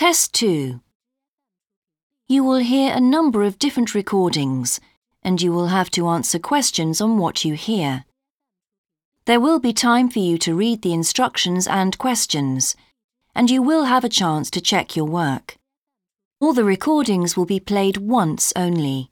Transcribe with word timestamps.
Test 0.00 0.32
2. 0.32 0.80
You 2.26 2.42
will 2.42 2.56
hear 2.56 2.90
a 2.90 3.02
number 3.02 3.42
of 3.42 3.58
different 3.58 3.94
recordings 3.94 4.80
and 5.22 5.42
you 5.42 5.52
will 5.52 5.66
have 5.66 5.90
to 5.90 6.08
answer 6.08 6.38
questions 6.38 7.02
on 7.02 7.18
what 7.18 7.44
you 7.44 7.52
hear. 7.52 8.06
There 9.26 9.38
will 9.38 9.58
be 9.58 9.74
time 9.74 10.08
for 10.08 10.18
you 10.18 10.38
to 10.38 10.54
read 10.54 10.80
the 10.80 10.94
instructions 10.94 11.66
and 11.66 11.98
questions, 11.98 12.74
and 13.34 13.50
you 13.50 13.60
will 13.60 13.84
have 13.84 14.02
a 14.02 14.08
chance 14.08 14.48
to 14.52 14.60
check 14.62 14.96
your 14.96 15.04
work. 15.04 15.58
All 16.40 16.54
the 16.54 16.64
recordings 16.64 17.36
will 17.36 17.44
be 17.44 17.60
played 17.60 17.98
once 17.98 18.54
only. 18.56 19.10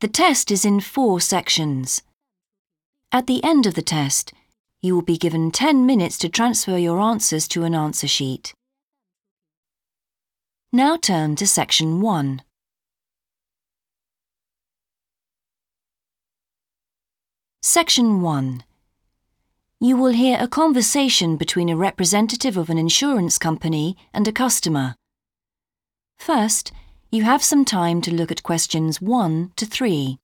The 0.00 0.08
test 0.08 0.50
is 0.50 0.64
in 0.64 0.80
four 0.80 1.20
sections. 1.20 2.00
At 3.12 3.26
the 3.26 3.44
end 3.44 3.66
of 3.66 3.74
the 3.74 3.82
test, 3.82 4.32
you 4.80 4.94
will 4.94 5.02
be 5.02 5.18
given 5.18 5.50
10 5.50 5.84
minutes 5.84 6.16
to 6.20 6.30
transfer 6.30 6.78
your 6.78 6.98
answers 6.98 7.46
to 7.48 7.64
an 7.64 7.74
answer 7.74 8.08
sheet. 8.08 8.54
Now 10.74 10.96
turn 10.96 11.36
to 11.36 11.46
section 11.46 12.00
1. 12.00 12.40
Section 17.60 18.22
1. 18.22 18.64
You 19.80 19.98
will 19.98 20.14
hear 20.14 20.38
a 20.40 20.48
conversation 20.48 21.36
between 21.36 21.68
a 21.68 21.76
representative 21.76 22.56
of 22.56 22.70
an 22.70 22.78
insurance 22.78 23.36
company 23.36 23.98
and 24.14 24.26
a 24.26 24.32
customer. 24.32 24.94
First, 26.18 26.72
you 27.10 27.24
have 27.24 27.44
some 27.44 27.66
time 27.66 28.00
to 28.00 28.14
look 28.14 28.32
at 28.32 28.42
questions 28.42 28.98
1 28.98 29.52
to 29.56 29.66
3. 29.66 30.21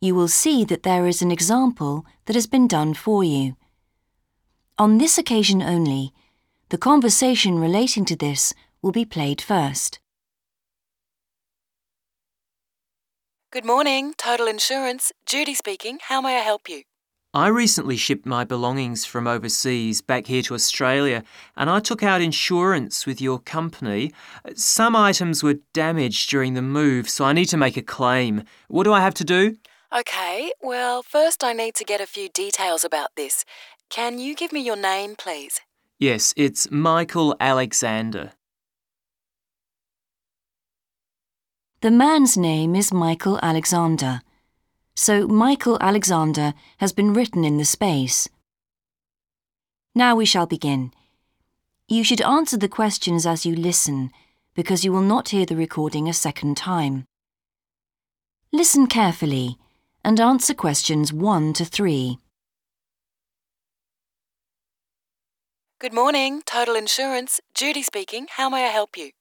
You 0.00 0.14
will 0.14 0.28
see 0.28 0.64
that 0.64 0.82
there 0.82 1.06
is 1.06 1.20
an 1.20 1.30
example 1.30 2.06
that 2.24 2.34
has 2.34 2.46
been 2.46 2.66
done 2.66 2.94
for 2.94 3.22
you. 3.22 3.54
On 4.78 4.96
this 4.96 5.18
occasion 5.18 5.60
only, 5.60 6.14
the 6.70 6.78
conversation 6.78 7.58
relating 7.58 8.06
to 8.06 8.16
this 8.16 8.54
will 8.80 8.92
be 8.92 9.04
played 9.04 9.42
first. 9.42 10.00
Good 13.52 13.64
morning, 13.64 14.14
Total 14.16 14.46
Insurance. 14.46 15.12
Judy 15.26 15.54
speaking. 15.54 15.98
How 16.02 16.20
may 16.22 16.38
I 16.38 16.40
help 16.40 16.68
you? 16.68 16.82
I 17.34 17.48
recently 17.48 17.96
shipped 17.96 18.26
my 18.26 18.44
belongings 18.44 19.04
from 19.04 19.26
overseas 19.26 20.00
back 20.00 20.26
here 20.26 20.42
to 20.42 20.54
Australia 20.54 21.22
and 21.56 21.68
I 21.68 21.78
took 21.78 22.02
out 22.02 22.20
insurance 22.20 23.06
with 23.06 23.20
your 23.20 23.38
company. 23.38 24.12
Some 24.54 24.96
items 24.96 25.42
were 25.42 25.58
damaged 25.72 26.30
during 26.30 26.54
the 26.54 26.62
move, 26.62 27.08
so 27.08 27.24
I 27.24 27.32
need 27.32 27.46
to 27.46 27.56
make 27.56 27.76
a 27.76 27.82
claim. 27.82 28.44
What 28.68 28.84
do 28.84 28.92
I 28.92 29.00
have 29.00 29.14
to 29.14 29.24
do? 29.24 29.56
Okay, 29.92 30.52
well, 30.62 31.02
first 31.02 31.42
I 31.42 31.52
need 31.52 31.74
to 31.74 31.84
get 31.84 32.00
a 32.00 32.06
few 32.06 32.28
details 32.28 32.84
about 32.84 33.10
this. 33.16 33.44
Can 33.88 34.20
you 34.20 34.36
give 34.36 34.52
me 34.52 34.60
your 34.60 34.76
name, 34.76 35.16
please? 35.16 35.60
Yes, 35.98 36.32
it's 36.36 36.70
Michael 36.70 37.34
Alexander. 37.40 38.30
The 41.80 41.90
man's 41.90 42.36
name 42.36 42.76
is 42.76 42.92
Michael 42.92 43.40
Alexander, 43.42 44.20
so 44.94 45.26
Michael 45.26 45.76
Alexander 45.80 46.54
has 46.78 46.92
been 46.92 47.12
written 47.12 47.44
in 47.44 47.56
the 47.56 47.64
space. 47.64 48.28
Now 49.92 50.14
we 50.14 50.24
shall 50.24 50.46
begin. 50.46 50.92
You 51.88 52.04
should 52.04 52.20
answer 52.20 52.56
the 52.56 52.68
questions 52.68 53.26
as 53.26 53.44
you 53.44 53.56
listen, 53.56 54.12
because 54.54 54.84
you 54.84 54.92
will 54.92 55.02
not 55.02 55.30
hear 55.30 55.46
the 55.46 55.56
recording 55.56 56.08
a 56.08 56.12
second 56.12 56.56
time. 56.56 57.06
Listen 58.52 58.86
carefully 58.86 59.58
and 60.04 60.20
answer 60.20 60.54
questions 60.54 61.12
1 61.12 61.52
to 61.54 61.64
3. 61.64 62.18
Good 65.80 65.92
morning, 65.94 66.42
Total 66.44 66.76
Insurance. 66.76 67.40
Judy 67.54 67.82
speaking. 67.82 68.26
How 68.36 68.50
may 68.50 68.66
I 68.66 68.68
help 68.68 68.98
you? 68.98 69.12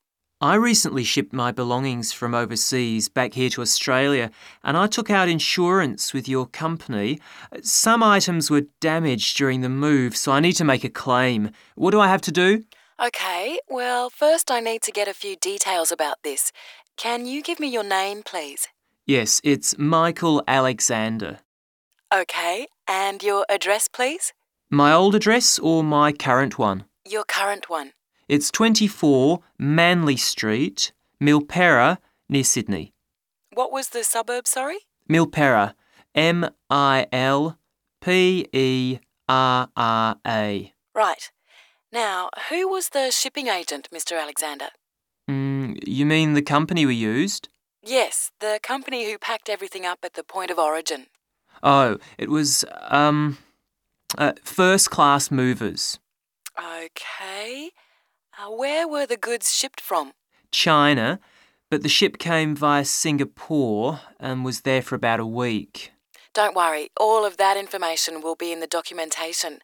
I 0.41 0.55
recently 0.55 1.03
shipped 1.03 1.33
my 1.33 1.51
belongings 1.51 2.13
from 2.13 2.33
overseas 2.33 3.09
back 3.09 3.33
here 3.33 3.49
to 3.49 3.61
Australia 3.61 4.31
and 4.63 4.77
I 4.77 4.87
took 4.87 5.09
out 5.09 5.27
insurance 5.27 6.13
with 6.13 6.29
your 6.29 6.45
company. 6.47 7.19
Some 7.61 8.01
items 8.01 8.49
were 8.49 8.67
damaged 8.79 9.37
during 9.37 9.59
the 9.59 9.69
move, 9.69 10.15
so 10.15 10.31
I 10.31 10.39
need 10.39 10.53
to 10.53 10.63
make 10.63 10.85
a 10.85 10.89
claim. 10.89 11.51
What 11.75 11.91
do 11.91 11.99
I 11.99 12.07
have 12.07 12.21
to 12.21 12.31
do? 12.31 12.63
Okay, 13.01 13.59
well, 13.69 14.09
first 14.09 14.49
I 14.49 14.59
need 14.61 14.81
to 14.83 14.91
get 14.91 15.09
a 15.09 15.13
few 15.13 15.35
details 15.35 15.91
about 15.91 16.17
this. 16.23 16.51
Can 16.97 17.25
you 17.25 17.41
give 17.41 17.59
me 17.59 17.67
your 17.67 17.83
name, 17.83 18.23
please? 18.23 18.67
Yes, 19.09 19.41
it's 19.43 19.75
Michael 19.75 20.43
Alexander. 20.47 21.39
Okay, 22.13 22.67
and 22.87 23.23
your 23.23 23.43
address, 23.49 23.87
please? 23.87 24.33
My 24.69 24.93
old 24.93 25.15
address 25.15 25.57
or 25.57 25.83
my 25.83 26.11
current 26.11 26.59
one? 26.59 26.85
Your 27.09 27.23
current 27.23 27.71
one. 27.71 27.93
It's 28.27 28.51
24 28.51 29.39
Manly 29.57 30.15
Street, 30.15 30.91
Milperra, 31.19 31.97
near 32.29 32.43
Sydney. 32.43 32.93
What 33.51 33.71
was 33.71 33.89
the 33.89 34.03
suburb, 34.03 34.45
sorry? 34.45 34.77
Milperra. 35.09 35.73
M 36.13 36.47
I 36.69 37.07
L 37.11 37.57
P 38.01 38.47
E 38.53 38.99
R 39.27 39.69
R 39.75 40.17
A. 40.27 40.73
Right. 40.93 41.31
Now, 41.91 42.29
who 42.51 42.69
was 42.69 42.89
the 42.89 43.09
shipping 43.09 43.47
agent, 43.47 43.89
Mr. 43.91 44.21
Alexander? 44.21 44.67
Mm, 45.27 45.79
you 45.87 46.05
mean 46.05 46.33
the 46.33 46.43
company 46.43 46.85
we 46.85 46.93
used? 46.93 47.49
Yes, 47.83 48.31
the 48.39 48.59
company 48.61 49.09
who 49.09 49.17
packed 49.17 49.49
everything 49.49 49.85
up 49.85 49.99
at 50.03 50.13
the 50.13 50.23
point 50.23 50.51
of 50.51 50.59
origin. 50.59 51.07
Oh, 51.63 51.97
it 52.17 52.29
was, 52.29 52.65
um, 52.87 53.37
uh, 54.17 54.33
first 54.43 54.89
class 54.89 55.31
movers. 55.31 55.99
Okay. 56.57 57.71
Uh, 58.37 58.51
where 58.51 58.87
were 58.87 59.05
the 59.05 59.17
goods 59.17 59.53
shipped 59.53 59.81
from? 59.81 60.13
China, 60.51 61.19
but 61.69 61.83
the 61.83 61.89
ship 61.89 62.17
came 62.17 62.55
via 62.55 62.85
Singapore 62.85 64.01
and 64.19 64.43
was 64.43 64.61
there 64.61 64.81
for 64.81 64.95
about 64.95 65.19
a 65.19 65.25
week. 65.25 65.91
Don't 66.33 66.55
worry, 66.55 66.89
all 66.99 67.25
of 67.25 67.37
that 67.37 67.57
information 67.57 68.21
will 68.21 68.35
be 68.35 68.51
in 68.51 68.59
the 68.59 68.67
documentation. 68.67 69.59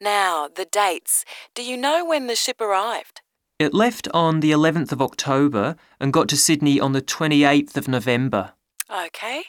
Now, 0.00 0.48
the 0.48 0.64
dates. 0.64 1.24
Do 1.54 1.62
you 1.62 1.76
know 1.76 2.04
when 2.04 2.26
the 2.26 2.36
ship 2.36 2.60
arrived? 2.60 3.20
It 3.58 3.72
left 3.72 4.06
on 4.12 4.40
the 4.40 4.50
11th 4.50 4.92
of 4.92 5.00
October 5.00 5.76
and 5.98 6.12
got 6.12 6.28
to 6.28 6.36
Sydney 6.36 6.78
on 6.78 6.92
the 6.92 7.00
28th 7.00 7.74
of 7.78 7.88
November. 7.88 8.52
Okay. 8.94 9.44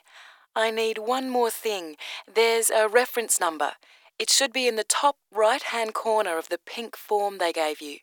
I 0.55 0.71
need 0.71 0.97
one 0.97 1.29
more 1.29 1.49
thing. 1.49 1.97
There's 2.33 2.69
a 2.69 2.87
reference 2.87 3.37
number. 3.37 3.73
It 4.17 4.29
should 4.29 4.53
be 4.53 4.65
in 4.65 4.77
the 4.77 4.85
top 4.85 5.17
right 5.29 5.61
hand 5.61 5.93
corner 5.93 6.37
of 6.37 6.47
the 6.47 6.57
pink 6.57 6.95
form 6.95 7.37
they 7.37 7.51
gave 7.51 7.81
you. 7.81 7.97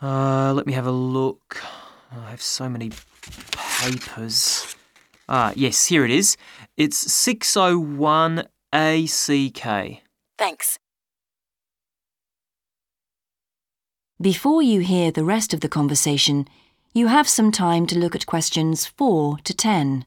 Uh, 0.00 0.54
let 0.54 0.66
me 0.66 0.72
have 0.72 0.86
a 0.86 0.92
look. 0.92 1.62
I 2.10 2.30
have 2.30 2.40
so 2.40 2.66
many 2.70 2.90
papers. 3.52 4.74
Ah, 5.28 5.52
yes, 5.54 5.86
here 5.86 6.06
it 6.06 6.10
is. 6.10 6.38
It's 6.78 6.96
601 6.96 8.46
ACK. 8.72 10.02
Thanks. 10.38 10.78
Before 14.20 14.60
you 14.60 14.80
hear 14.80 15.10
the 15.10 15.24
rest 15.24 15.54
of 15.54 15.60
the 15.60 15.68
conversation, 15.68 16.46
you 16.92 17.06
have 17.06 17.26
some 17.26 17.50
time 17.50 17.86
to 17.86 17.98
look 17.98 18.14
at 18.14 18.26
questions 18.26 18.84
4 18.84 19.38
to 19.44 19.54
10. 19.54 20.04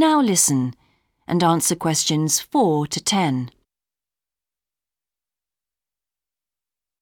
Now 0.00 0.18
listen 0.18 0.72
and 1.28 1.44
answer 1.44 1.76
questions 1.76 2.40
4 2.40 2.86
to 2.86 3.04
10. 3.04 3.50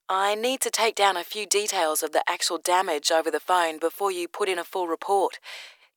I 0.08 0.34
need 0.34 0.60
to 0.62 0.70
take 0.70 0.96
down 0.96 1.16
a 1.16 1.22
few 1.22 1.46
details 1.46 2.02
of 2.02 2.10
the 2.10 2.24
actual 2.28 2.58
damage 2.58 3.12
over 3.12 3.30
the 3.30 3.38
phone 3.38 3.78
before 3.78 4.10
you 4.10 4.26
put 4.26 4.48
in 4.48 4.58
a 4.58 4.64
full 4.64 4.88
report. 4.88 5.38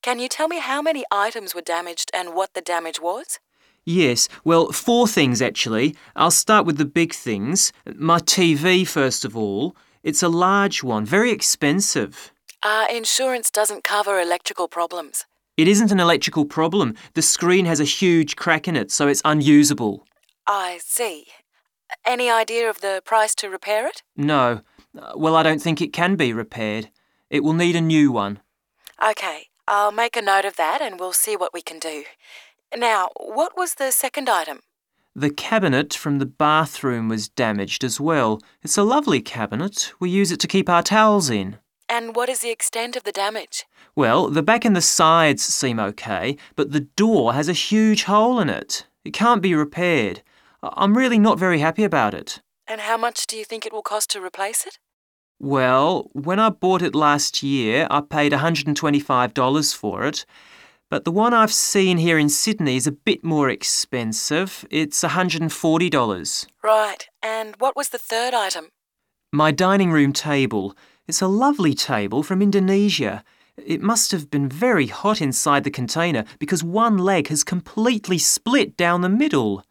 Can 0.04 0.20
you 0.20 0.30
tell 0.30 0.48
me 0.48 0.60
how 0.60 0.80
many 0.80 1.04
items 1.12 1.56
were 1.56 1.62
damaged 1.62 2.12
and 2.14 2.36
what 2.36 2.54
the 2.54 2.62
damage 2.62 3.02
was? 3.02 3.40
Yes, 3.84 4.30
well, 4.44 4.72
four 4.72 5.08
things 5.08 5.42
actually. 5.42 5.96
I'll 6.16 6.30
start 6.30 6.68
with 6.68 6.78
the 6.78 6.86
big 6.86 7.16
things. 7.16 7.74
My 7.96 8.20
TV, 8.20 8.88
first 8.88 9.26
of 9.26 9.36
all. 9.36 9.76
It's 10.04 10.22
a 10.22 10.30
large 10.30 10.84
one, 10.84 11.06
very 11.08 11.32
expensive. 11.32 12.32
Our 12.62 12.88
insurance 12.92 13.50
doesn't 13.50 13.84
cover 13.84 14.20
electrical 14.20 14.68
problems. 14.68 15.26
It 15.62 15.68
isn't 15.68 15.92
an 15.92 16.00
electrical 16.00 16.46
problem. 16.46 16.96
The 17.14 17.22
screen 17.22 17.68
has 17.68 17.80
a 17.80 17.84
huge 18.00 18.36
crack 18.36 18.68
in 18.68 18.76
it, 18.76 18.90
so 18.90 19.08
it's 19.08 19.22
unusable. 19.24 20.08
I 20.48 20.80
see. 20.82 21.28
Any 22.04 22.32
idea 22.32 22.68
of 22.68 22.82
the 22.82 23.04
price 23.06 23.36
to 23.36 23.48
repair 23.48 23.86
it? 23.86 24.02
No. 24.18 24.62
Uh, 25.00 25.12
Well, 25.16 25.36
I 25.36 25.44
don't 25.44 25.62
think 25.62 25.80
it 25.80 25.94
can 25.94 26.16
be 26.16 26.34
repaired. 26.34 26.90
It 27.30 27.44
will 27.44 27.54
need 27.54 27.76
a 27.76 27.88
new 27.96 28.12
one. 28.12 28.40
Okay, 29.12 29.50
I'll 29.68 29.92
make 29.92 30.18
a 30.18 30.22
note 30.24 30.46
of 30.46 30.56
that 30.56 30.82
and 30.82 31.00
we'll 31.00 31.14
see 31.14 31.36
what 31.36 31.54
we 31.54 31.62
can 31.62 31.78
do. 31.78 32.06
Now, 32.76 33.10
what 33.16 33.56
was 33.56 33.76
the 33.76 33.92
second 33.92 34.30
item? 34.30 34.62
The 35.16 35.30
cabinet 35.30 35.94
from 35.94 36.18
the 36.18 36.26
bathroom 36.48 37.08
was 37.08 37.30
damaged 37.30 37.84
as 37.84 38.02
well. 38.02 38.42
It's 38.64 38.80
a 38.80 38.90
lovely 38.96 39.22
cabinet. 39.22 39.94
We 40.00 40.10
use 40.10 40.32
it 40.32 40.40
to 40.40 40.48
keep 40.48 40.70
our 40.70 40.82
towels 40.82 41.30
in. 41.30 41.58
And 41.92 42.16
what 42.16 42.30
is 42.30 42.40
the 42.40 42.52
extent 42.52 42.96
of 42.96 43.04
the 43.04 43.12
damage? 43.12 43.66
Well, 43.98 44.30
the 44.30 44.42
back 44.42 44.64
and 44.64 44.78
the 44.78 44.82
sides 44.82 45.44
seem 45.44 45.78
okay, 45.78 46.38
but 46.56 46.72
the 46.72 46.88
door 46.96 47.34
has 47.34 47.50
a 47.50 47.54
huge 47.70 48.06
hole 48.06 48.40
in 48.40 48.50
it. 48.50 48.88
It 49.04 49.12
can't 49.12 49.42
be 49.42 49.54
repaired. 49.54 50.22
I'm 50.64 50.98
really 50.98 51.20
not 51.20 51.38
very 51.38 51.60
happy 51.60 51.84
about 51.84 52.14
it. 52.14 52.42
And 52.66 52.80
how 52.80 52.96
much 52.96 53.28
do 53.28 53.36
you 53.36 53.44
think 53.44 53.66
it 53.66 53.74
will 53.74 53.82
cost 53.82 54.10
to 54.12 54.24
replace 54.24 54.66
it? 54.66 54.80
Well, 55.38 56.10
when 56.14 56.40
I 56.40 56.48
bought 56.50 56.82
it 56.82 56.96
last 56.96 57.44
year, 57.44 57.88
I 57.92 58.00
paid 58.00 58.32
$125 58.32 59.76
for 59.76 60.06
it. 60.06 60.26
But 60.90 61.04
the 61.04 61.12
one 61.12 61.34
I've 61.34 61.54
seen 61.54 61.98
here 61.98 62.18
in 62.18 62.30
Sydney 62.30 62.78
is 62.78 62.88
a 62.88 62.94
bit 62.94 63.22
more 63.22 63.50
expensive. 63.50 64.66
It's 64.70 65.04
$140. 65.04 66.48
Right, 66.64 67.10
and 67.22 67.56
what 67.60 67.76
was 67.76 67.90
the 67.90 67.98
third 67.98 68.34
item? 68.34 68.70
My 69.34 69.52
dining 69.52 69.92
room 69.92 70.14
table. 70.14 70.74
It's 71.08 71.22
a 71.22 71.28
lovely 71.28 71.74
table 71.74 72.24
from 72.24 72.42
Indonesia. 72.42 73.24
It 73.58 73.82
must 73.82 74.12
have 74.12 74.30
been 74.30 74.48
very 74.48 74.88
hot 74.88 75.22
inside 75.22 75.64
the 75.64 75.72
container 75.72 76.26
because 76.40 76.64
one 76.64 76.98
leg 76.98 77.28
has 77.28 77.44
completely 77.44 78.18
split 78.18 78.78
down 78.78 79.02
the 79.02 79.10
middle. 79.10 79.64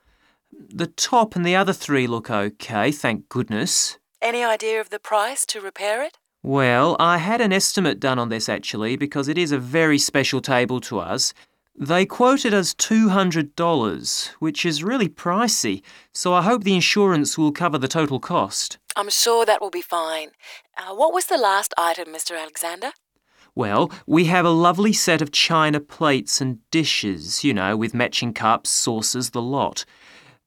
The 0.52 0.86
top 0.86 1.36
and 1.36 1.44
the 1.44 1.56
other 1.56 1.72
three 1.72 2.06
look 2.06 2.30
okay, 2.30 2.92
thank 2.92 3.28
goodness. 3.28 3.98
Any 4.20 4.44
idea 4.44 4.80
of 4.80 4.90
the 4.90 4.98
price 4.98 5.46
to 5.46 5.60
repair 5.60 6.02
it? 6.02 6.18
Well, 6.42 6.96
I 6.98 7.18
had 7.18 7.40
an 7.40 7.52
estimate 7.52 8.00
done 8.00 8.18
on 8.18 8.28
this 8.28 8.48
actually 8.48 8.96
because 8.96 9.28
it 9.28 9.38
is 9.38 9.52
a 9.52 9.58
very 9.58 9.98
special 9.98 10.40
table 10.40 10.80
to 10.82 10.98
us. 10.98 11.32
They 11.82 12.04
quoted 12.04 12.52
us 12.52 12.74
$200, 12.74 14.28
which 14.38 14.66
is 14.66 14.84
really 14.84 15.08
pricey, 15.08 15.80
so 16.12 16.34
I 16.34 16.42
hope 16.42 16.62
the 16.62 16.74
insurance 16.74 17.38
will 17.38 17.52
cover 17.52 17.78
the 17.78 17.88
total 17.88 18.20
cost. 18.20 18.76
I'm 18.96 19.08
sure 19.08 19.46
that 19.46 19.62
will 19.62 19.70
be 19.70 19.80
fine. 19.80 20.32
Uh, 20.76 20.94
what 20.94 21.14
was 21.14 21.24
the 21.24 21.38
last 21.38 21.72
item, 21.78 22.08
Mr. 22.08 22.38
Alexander? 22.38 22.90
Well, 23.54 23.90
we 24.06 24.26
have 24.26 24.44
a 24.44 24.50
lovely 24.50 24.92
set 24.92 25.22
of 25.22 25.32
china 25.32 25.80
plates 25.80 26.42
and 26.42 26.58
dishes, 26.70 27.44
you 27.44 27.54
know, 27.54 27.78
with 27.78 27.94
matching 27.94 28.34
cups, 28.34 28.68
saucers, 28.68 29.30
the 29.30 29.40
lot. 29.40 29.86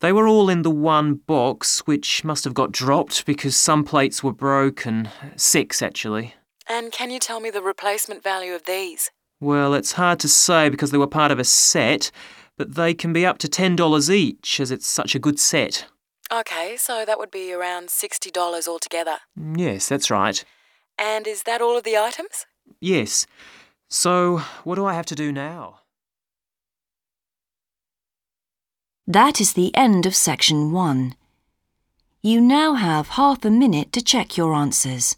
They 0.01 0.13
were 0.13 0.27
all 0.27 0.51
in 0.51 0.62
the 0.62 0.69
one 0.69 1.15
box, 1.15 1.79
which 1.88 2.24
must 2.24 2.44
have 2.44 2.53
got 2.53 2.71
dropped 2.71 3.25
because 3.25 3.56
some 3.56 3.83
plates 3.83 4.24
were 4.24 4.33
broken. 4.33 5.09
Six, 5.36 5.81
actually. 5.81 6.36
And 6.69 6.91
can 6.91 7.09
you 7.09 7.18
tell 7.18 7.39
me 7.39 7.50
the 7.50 7.63
replacement 7.63 8.21
value 8.21 8.53
of 8.53 8.65
these? 8.65 9.09
Well, 9.44 9.74
it's 9.74 9.92
hard 9.92 10.22
to 10.22 10.30
say 10.30 10.69
because 10.69 10.92
they 10.92 10.98
were 10.98 11.06
part 11.06 11.30
of 11.30 11.38
a 11.38 11.44
set, 11.44 12.12
but 12.56 12.75
they 12.75 12.94
can 12.94 13.12
be 13.12 13.25
up 13.25 13.40
to 13.40 13.50
$10 13.50 14.10
each 14.10 14.62
as 14.62 14.72
it's 14.72 14.88
such 14.88 15.16
a 15.16 15.19
good 15.19 15.38
set. 15.38 15.86
Okay, 16.31 16.78
so 16.78 17.04
that 17.04 17.19
would 17.19 17.30
be 17.30 17.51
around 17.51 17.90
$60 17.90 18.68
altogether. 18.69 19.18
Yes, 19.36 19.90
that's 19.90 20.10
right. 20.10 20.45
And 20.98 21.28
is 21.28 21.44
that 21.44 21.62
all 21.62 21.78
of 21.78 21.84
the 21.84 21.98
items? 21.98 22.45
Yes. 22.80 23.28
So, 23.90 24.38
what 24.63 24.75
do 24.75 24.86
I 24.86 24.94
have 24.94 25.07
to 25.07 25.16
do 25.16 25.34
now? 25.34 25.81
That 29.06 29.42
is 29.42 29.54
the 29.54 29.75
end 29.75 30.06
of 30.06 30.16
section 30.16 30.72
one. 30.72 31.16
You 32.22 32.39
now 32.39 32.75
have 32.75 33.10
half 33.10 33.44
a 33.44 33.50
minute 33.50 33.92
to 33.92 34.01
check 34.01 34.38
your 34.38 34.54
answers. 34.54 35.18